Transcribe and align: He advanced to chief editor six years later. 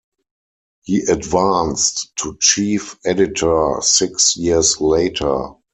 He 0.81 1.01
advanced 1.01 2.15
to 2.15 2.35
chief 2.41 2.97
editor 3.05 3.75
six 3.81 4.35
years 4.35 4.81
later. 4.81 5.49